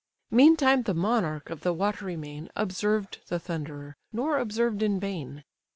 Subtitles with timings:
[0.31, 5.43] Meantime the monarch of the watery main Observed the Thunderer, nor observed in vain.